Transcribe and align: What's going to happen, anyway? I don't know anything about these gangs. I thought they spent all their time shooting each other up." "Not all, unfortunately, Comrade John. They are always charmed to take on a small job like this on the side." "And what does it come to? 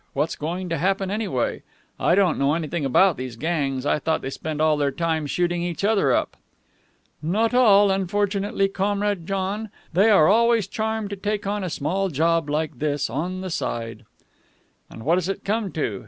What's 0.13 0.35
going 0.35 0.67
to 0.69 0.79
happen, 0.79 1.11
anyway? 1.11 1.61
I 1.99 2.15
don't 2.15 2.39
know 2.39 2.55
anything 2.55 2.83
about 2.85 3.17
these 3.17 3.35
gangs. 3.35 3.85
I 3.85 3.99
thought 3.99 4.23
they 4.23 4.31
spent 4.31 4.59
all 4.59 4.75
their 4.75 4.89
time 4.89 5.27
shooting 5.27 5.61
each 5.61 5.83
other 5.83 6.11
up." 6.11 6.37
"Not 7.21 7.53
all, 7.53 7.91
unfortunately, 7.91 8.67
Comrade 8.67 9.27
John. 9.27 9.69
They 9.93 10.09
are 10.09 10.27
always 10.27 10.65
charmed 10.65 11.11
to 11.11 11.15
take 11.17 11.45
on 11.45 11.63
a 11.63 11.69
small 11.69 12.09
job 12.09 12.49
like 12.49 12.79
this 12.79 13.11
on 13.11 13.41
the 13.41 13.51
side." 13.51 14.03
"And 14.89 15.03
what 15.05 15.15
does 15.21 15.29
it 15.29 15.45
come 15.45 15.71
to? 15.73 15.99